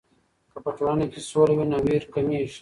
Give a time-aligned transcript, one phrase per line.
[0.51, 2.57] که په ټولنه کې سوله وي، نو ویر کمېږي.